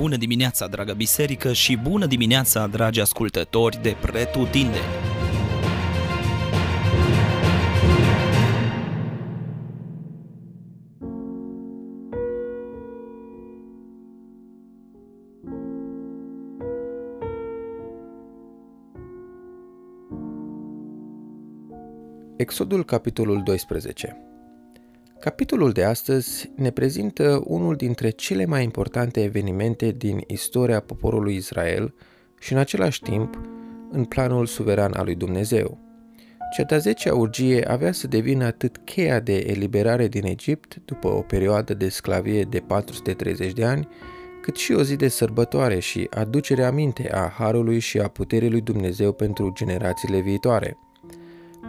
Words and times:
Bună 0.00 0.16
dimineața, 0.16 0.66
dragă 0.66 0.92
biserică, 0.92 1.52
și 1.52 1.76
bună 1.76 2.06
dimineața, 2.06 2.66
dragi 2.66 3.00
ascultători 3.00 3.82
de 3.82 3.96
Pretutindeni! 4.00 4.84
Exodul, 22.36 22.84
capitolul 22.84 23.42
12 23.42 24.29
Capitolul 25.20 25.72
de 25.72 25.84
astăzi 25.84 26.50
ne 26.56 26.70
prezintă 26.70 27.42
unul 27.44 27.76
dintre 27.76 28.10
cele 28.10 28.44
mai 28.44 28.62
importante 28.62 29.22
evenimente 29.22 29.90
din 29.90 30.24
istoria 30.26 30.80
poporului 30.80 31.34
Israel 31.34 31.94
și 32.38 32.52
în 32.52 32.58
același 32.58 33.02
timp 33.02 33.40
în 33.90 34.04
planul 34.04 34.46
suveran 34.46 34.92
al 34.92 35.04
lui 35.04 35.14
Dumnezeu. 35.14 35.78
Cea 36.56 36.62
de-a 36.62 36.78
zecea 36.78 37.14
urgie 37.14 37.70
avea 37.70 37.92
să 37.92 38.06
devină 38.06 38.44
atât 38.44 38.76
cheia 38.84 39.20
de 39.20 39.36
eliberare 39.36 40.08
din 40.08 40.24
Egipt 40.24 40.76
după 40.84 41.08
o 41.08 41.20
perioadă 41.20 41.74
de 41.74 41.88
sclavie 41.88 42.42
de 42.42 42.58
430 42.58 43.52
de 43.52 43.64
ani, 43.64 43.88
cât 44.42 44.56
și 44.56 44.72
o 44.72 44.82
zi 44.82 44.96
de 44.96 45.08
sărbătoare 45.08 45.78
și 45.78 46.06
aducere 46.10 46.64
aminte 46.64 47.12
a 47.12 47.28
harului 47.28 47.78
și 47.78 47.98
a 47.98 48.08
puterii 48.08 48.50
lui 48.50 48.60
Dumnezeu 48.60 49.12
pentru 49.12 49.52
generațiile 49.54 50.20
viitoare– 50.20 50.76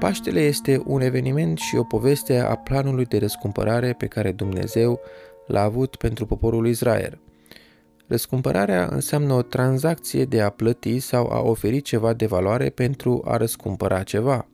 Paștele 0.00 0.40
este 0.40 0.82
un 0.86 1.00
eveniment 1.00 1.58
și 1.58 1.76
o 1.76 1.82
poveste 1.82 2.38
a 2.38 2.56
planului 2.56 3.04
de 3.04 3.18
răscumpărare 3.18 3.92
pe 3.92 4.06
care 4.06 4.32
Dumnezeu 4.32 5.00
l-a 5.46 5.62
avut 5.62 5.96
pentru 5.96 6.26
poporul 6.26 6.66
Israel. 6.66 7.20
Răscumpărarea 8.06 8.88
înseamnă 8.90 9.32
o 9.32 9.42
tranzacție 9.42 10.24
de 10.24 10.40
a 10.40 10.50
plăti 10.50 10.98
sau 10.98 11.26
a 11.26 11.40
oferi 11.40 11.80
ceva 11.80 12.12
de 12.12 12.26
valoare 12.26 12.70
pentru 12.70 13.22
a 13.24 13.36
răscumpăra 13.36 14.02
ceva. 14.02 14.48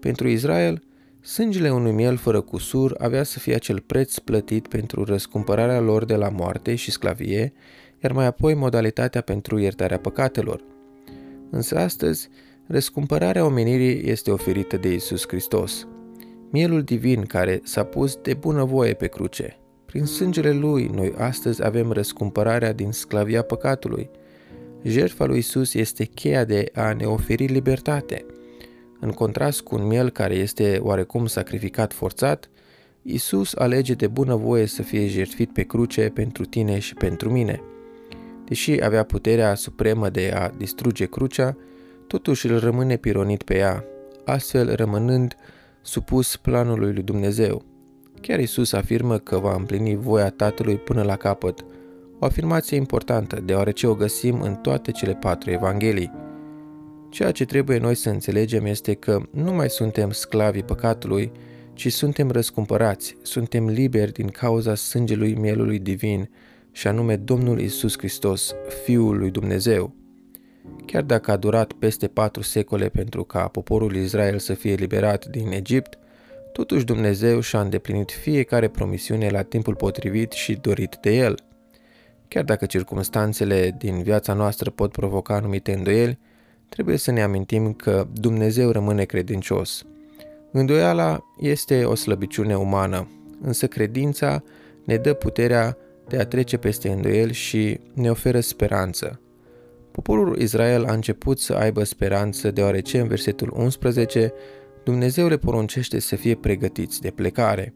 Pentru 0.00 0.28
Israel, 0.28 0.82
sângele 1.20 1.70
unui 1.70 1.92
miel 1.92 2.16
fără 2.16 2.40
cusur 2.40 2.94
avea 2.98 3.22
să 3.22 3.38
fie 3.38 3.54
acel 3.54 3.80
preț 3.80 4.18
plătit 4.18 4.66
pentru 4.66 5.04
răscumpărarea 5.04 5.80
lor 5.80 6.04
de 6.04 6.14
la 6.14 6.28
moarte 6.28 6.74
și 6.74 6.90
sclavie, 6.90 7.52
iar 8.02 8.12
mai 8.12 8.26
apoi 8.26 8.54
modalitatea 8.54 9.20
pentru 9.20 9.58
iertarea 9.58 9.98
păcatelor. 9.98 10.64
Însă 11.50 11.78
astăzi, 11.78 12.28
Răscumpărarea 12.70 13.44
omenirii 13.44 14.10
este 14.10 14.30
oferită 14.30 14.76
de 14.76 14.92
Isus 14.92 15.26
Hristos. 15.28 15.86
Mielul 16.50 16.82
divin 16.82 17.22
care 17.22 17.60
s-a 17.64 17.84
pus 17.84 18.16
de 18.16 18.34
bunăvoie 18.34 18.92
pe 18.92 19.06
cruce. 19.06 19.58
Prin 19.84 20.04
sângele 20.04 20.52
Lui, 20.52 20.90
noi 20.94 21.14
astăzi 21.16 21.64
avem 21.64 21.92
răscumpărarea 21.92 22.72
din 22.72 22.92
sclavia 22.92 23.42
păcatului. 23.42 24.10
Jertfa 24.82 25.24
lui 25.24 25.38
Isus 25.38 25.74
este 25.74 26.04
cheia 26.04 26.44
de 26.44 26.70
a 26.74 26.92
ne 26.92 27.04
oferi 27.04 27.44
libertate. 27.44 28.24
În 29.00 29.10
contrast 29.10 29.60
cu 29.60 29.74
un 29.74 29.86
miel 29.86 30.10
care 30.10 30.34
este 30.34 30.78
oarecum 30.82 31.26
sacrificat 31.26 31.92
forțat, 31.92 32.50
Isus 33.02 33.54
alege 33.54 33.94
de 33.94 34.06
bunăvoie 34.06 34.66
să 34.66 34.82
fie 34.82 35.06
jertfit 35.06 35.52
pe 35.52 35.62
cruce 35.62 36.10
pentru 36.14 36.44
tine 36.44 36.78
și 36.78 36.94
pentru 36.94 37.30
mine. 37.30 37.60
Deși 38.44 38.72
avea 38.82 39.02
puterea 39.02 39.54
supremă 39.54 40.08
de 40.08 40.32
a 40.34 40.48
distruge 40.48 41.06
crucea, 41.06 41.56
totuși 42.08 42.46
îl 42.46 42.58
rămâne 42.58 42.96
pironit 42.96 43.42
pe 43.42 43.56
ea, 43.56 43.84
astfel 44.24 44.74
rămânând 44.74 45.34
supus 45.82 46.36
planului 46.36 46.92
lui 46.92 47.02
Dumnezeu. 47.02 47.64
Chiar 48.20 48.40
Isus 48.40 48.72
afirmă 48.72 49.18
că 49.18 49.38
va 49.38 49.54
împlini 49.54 49.96
voia 49.96 50.30
Tatălui 50.30 50.76
până 50.76 51.02
la 51.02 51.16
capăt, 51.16 51.64
o 52.18 52.24
afirmație 52.24 52.76
importantă, 52.76 53.40
deoarece 53.44 53.86
o 53.86 53.94
găsim 53.94 54.40
în 54.40 54.54
toate 54.54 54.90
cele 54.90 55.14
patru 55.14 55.50
evanghelii. 55.50 56.12
Ceea 57.10 57.30
ce 57.30 57.44
trebuie 57.44 57.78
noi 57.78 57.94
să 57.94 58.10
înțelegem 58.10 58.64
este 58.64 58.94
că 58.94 59.20
nu 59.30 59.52
mai 59.52 59.70
suntem 59.70 60.10
sclavii 60.10 60.62
păcatului, 60.62 61.32
ci 61.72 61.92
suntem 61.92 62.30
răscumpărați, 62.30 63.16
suntem 63.22 63.66
liberi 63.66 64.12
din 64.12 64.28
cauza 64.28 64.74
sângelui 64.74 65.34
mielului 65.34 65.78
divin, 65.78 66.30
și 66.72 66.86
anume 66.86 67.16
Domnul 67.16 67.60
Isus 67.60 67.98
Hristos, 67.98 68.54
Fiul 68.84 69.18
lui 69.18 69.30
Dumnezeu. 69.30 69.94
Chiar 70.86 71.02
dacă 71.02 71.30
a 71.30 71.36
durat 71.36 71.72
peste 71.72 72.06
patru 72.06 72.42
secole 72.42 72.88
pentru 72.88 73.24
ca 73.24 73.48
poporul 73.48 73.96
Israel 73.96 74.38
să 74.38 74.54
fie 74.54 74.74
liberat 74.74 75.26
din 75.26 75.52
Egipt, 75.52 75.98
totuși 76.52 76.84
Dumnezeu 76.84 77.40
și-a 77.40 77.60
îndeplinit 77.60 78.10
fiecare 78.10 78.68
promisiune 78.68 79.28
la 79.28 79.42
timpul 79.42 79.74
potrivit 79.74 80.32
și 80.32 80.58
dorit 80.60 80.98
de 81.00 81.16
el. 81.16 81.38
Chiar 82.28 82.44
dacă 82.44 82.66
circumstanțele 82.66 83.74
din 83.78 84.02
viața 84.02 84.32
noastră 84.32 84.70
pot 84.70 84.92
provoca 84.92 85.34
anumite 85.34 85.72
îndoieli, 85.72 86.18
trebuie 86.68 86.96
să 86.96 87.10
ne 87.10 87.22
amintim 87.22 87.72
că 87.72 88.06
Dumnezeu 88.12 88.70
rămâne 88.70 89.04
credincios. 89.04 89.84
Îndoiala 90.50 91.24
este 91.40 91.84
o 91.84 91.94
slăbiciune 91.94 92.56
umană, 92.56 93.08
însă 93.42 93.66
credința 93.66 94.42
ne 94.84 94.96
dă 94.96 95.12
puterea 95.12 95.76
de 96.08 96.18
a 96.18 96.26
trece 96.26 96.56
peste 96.56 96.88
îndoieli 96.88 97.32
și 97.32 97.80
ne 97.94 98.10
oferă 98.10 98.40
speranță. 98.40 99.20
Poporul 100.02 100.40
Israel 100.40 100.84
a 100.84 100.92
început 100.92 101.38
să 101.38 101.54
aibă 101.54 101.84
speranță 101.84 102.50
deoarece 102.50 103.00
în 103.00 103.08
versetul 103.08 103.52
11 103.56 104.32
Dumnezeu 104.84 105.28
le 105.28 105.36
poruncește 105.36 105.98
să 105.98 106.16
fie 106.16 106.34
pregătiți 106.34 107.00
de 107.00 107.10
plecare. 107.10 107.74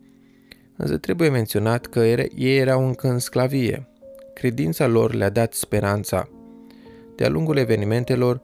Însă 0.77 0.97
trebuie 0.97 1.29
menționat 1.29 1.87
că 1.87 2.01
ei 2.35 2.59
erau 2.59 2.87
încă 2.87 3.09
în 3.09 3.19
sclavie. 3.19 3.89
Credința 4.35 4.87
lor 4.87 5.15
le-a 5.15 5.31
dat 5.31 5.55
speranța. 5.55 6.29
De-a 7.17 7.29
lungul 7.29 7.57
evenimentelor, 7.57 8.41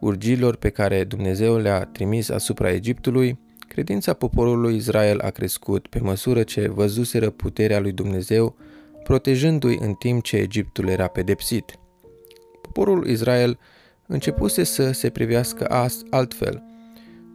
urgilor 0.00 0.56
pe 0.56 0.68
care 0.68 1.04
Dumnezeu 1.04 1.56
le-a 1.56 1.84
trimis 1.84 2.28
asupra 2.28 2.72
Egiptului, 2.72 3.38
credința 3.68 4.12
poporului 4.12 4.76
Israel 4.76 5.20
a 5.20 5.30
crescut 5.30 5.86
pe 5.86 5.98
măsură 5.98 6.42
ce 6.42 6.68
văzuseră 6.68 7.30
puterea 7.30 7.80
lui 7.80 7.92
Dumnezeu, 7.92 8.56
protejându-i 9.02 9.78
în 9.80 9.92
timp 9.92 10.22
ce 10.22 10.36
Egiptul 10.36 10.88
era 10.88 11.06
pedepsit 11.06 11.78
poporul 12.76 13.08
Israel 13.08 13.58
începuse 14.06 14.64
să 14.64 14.92
se 14.92 15.10
privească 15.10 15.90
altfel, 16.10 16.62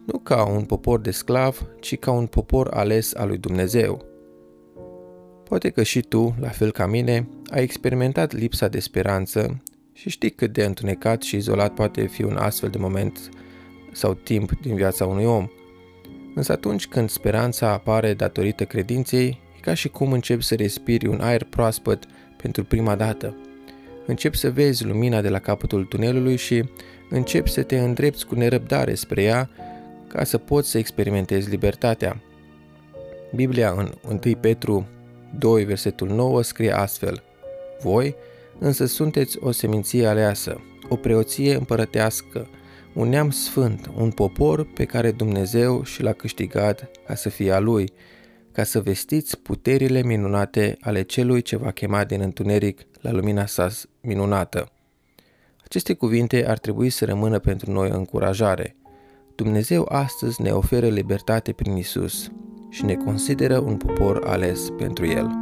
nu 0.06 0.18
ca 0.18 0.44
un 0.44 0.64
popor 0.64 1.00
de 1.00 1.10
sclav, 1.10 1.66
ci 1.80 1.98
ca 1.98 2.10
un 2.10 2.26
popor 2.26 2.68
ales 2.74 3.14
al 3.14 3.28
lui 3.28 3.38
Dumnezeu. 3.38 4.04
Poate 5.44 5.70
că 5.70 5.82
și 5.82 6.00
tu, 6.00 6.34
la 6.40 6.48
fel 6.48 6.72
ca 6.72 6.86
mine, 6.86 7.28
ai 7.50 7.62
experimentat 7.62 8.32
lipsa 8.32 8.68
de 8.68 8.80
speranță 8.80 9.62
și 9.92 10.10
știi 10.10 10.30
cât 10.30 10.52
de 10.52 10.64
întunecat 10.64 11.22
și 11.22 11.36
izolat 11.36 11.74
poate 11.74 12.06
fi 12.06 12.22
un 12.22 12.36
astfel 12.36 12.68
de 12.68 12.78
moment 12.78 13.28
sau 13.92 14.14
timp 14.14 14.60
din 14.60 14.74
viața 14.74 15.06
unui 15.06 15.24
om. 15.24 15.48
Însă 16.34 16.52
atunci 16.52 16.86
când 16.86 17.10
speranța 17.10 17.68
apare 17.68 18.14
datorită 18.14 18.64
credinței, 18.64 19.40
e 19.56 19.60
ca 19.60 19.74
și 19.74 19.88
cum 19.88 20.12
începi 20.12 20.42
să 20.42 20.54
respiri 20.54 21.06
un 21.06 21.20
aer 21.20 21.44
proaspăt 21.44 22.04
pentru 22.36 22.64
prima 22.64 22.94
dată– 22.94 23.36
începi 24.06 24.36
să 24.36 24.50
vezi 24.50 24.84
lumina 24.84 25.20
de 25.20 25.28
la 25.28 25.38
capătul 25.38 25.84
tunelului 25.84 26.36
și 26.36 26.64
începi 27.10 27.50
să 27.50 27.62
te 27.62 27.78
îndrepți 27.78 28.26
cu 28.26 28.34
nerăbdare 28.34 28.94
spre 28.94 29.22
ea 29.22 29.50
ca 30.08 30.24
să 30.24 30.38
poți 30.38 30.70
să 30.70 30.78
experimentezi 30.78 31.50
libertatea. 31.50 32.22
Biblia 33.34 33.70
în 33.70 33.92
1 34.24 34.36
Petru 34.40 34.86
2, 35.38 35.64
versetul 35.64 36.08
9 36.08 36.42
scrie 36.42 36.72
astfel 36.72 37.22
Voi 37.82 38.14
însă 38.58 38.86
sunteți 38.86 39.38
o 39.40 39.50
seminție 39.50 40.06
aleasă, 40.06 40.60
o 40.88 40.96
preoție 40.96 41.54
împărătească, 41.54 42.48
un 42.94 43.08
neam 43.08 43.30
sfânt, 43.30 43.90
un 43.96 44.10
popor 44.10 44.72
pe 44.72 44.84
care 44.84 45.10
Dumnezeu 45.10 45.84
și 45.84 46.02
l-a 46.02 46.12
câștigat 46.12 46.90
ca 47.06 47.14
să 47.14 47.28
fie 47.28 47.52
a 47.52 47.58
Lui, 47.58 47.92
ca 48.52 48.64
să 48.64 48.80
vestiți 48.80 49.38
puterile 49.38 50.02
minunate 50.02 50.76
ale 50.80 51.02
celui 51.02 51.42
ce 51.42 51.56
va 51.56 51.70
chema 51.70 52.04
din 52.04 52.20
întuneric 52.20 52.80
la 53.02 53.10
lumina 53.10 53.46
sa 53.46 53.68
minunată. 54.00 54.68
Aceste 55.64 55.94
cuvinte 55.94 56.48
ar 56.48 56.58
trebui 56.58 56.90
să 56.90 57.04
rămână 57.04 57.38
pentru 57.38 57.70
noi 57.70 57.90
încurajare. 57.90 58.76
Dumnezeu 59.34 59.88
astăzi 59.88 60.42
ne 60.42 60.50
oferă 60.50 60.88
libertate 60.88 61.52
prin 61.52 61.76
Isus 61.76 62.30
și 62.70 62.84
ne 62.84 62.94
consideră 62.94 63.58
un 63.58 63.76
popor 63.76 64.26
ales 64.26 64.70
pentru 64.78 65.06
El. 65.06 65.41